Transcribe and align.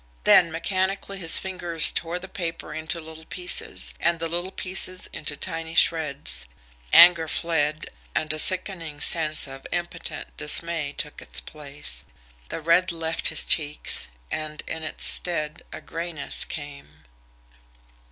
Then 0.23 0.51
mechanically 0.51 1.19
his 1.19 1.37
fingers 1.37 1.91
tore 1.91 2.17
the 2.17 2.27
paper 2.27 2.73
into 2.73 2.99
little 2.99 3.27
pieces, 3.27 3.93
and 3.99 4.19
the 4.19 4.27
little 4.27 4.49
pieces 4.49 5.07
into 5.13 5.37
tiny 5.37 5.75
shreds. 5.75 6.47
Anger 6.91 7.27
fled, 7.27 7.85
and 8.15 8.33
a 8.33 8.39
sickening 8.39 8.99
sense 8.99 9.45
of 9.45 9.67
impotent 9.71 10.35
dismay 10.37 10.95
took 10.97 11.21
its 11.21 11.39
place; 11.39 12.03
the 12.49 12.61
red 12.61 12.91
left 12.91 13.27
his 13.27 13.45
cheeks, 13.45 14.07
and 14.31 14.63
in 14.65 14.81
its 14.81 15.05
stead 15.05 15.61
a 15.71 15.81
grayness 15.81 16.45
came. 16.45 17.03